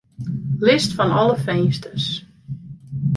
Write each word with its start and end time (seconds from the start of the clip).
List 0.59 0.95
fan 0.95 1.11
alle 1.19 1.37
finsters. 1.47 2.05